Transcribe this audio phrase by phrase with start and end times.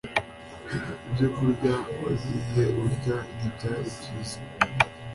[1.07, 4.37] Ibyokurya wagiye urya ntibyari byiza